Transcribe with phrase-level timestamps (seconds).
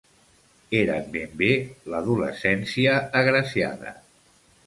[0.77, 1.49] Era ben bé
[1.93, 3.93] l'adolescència agraciada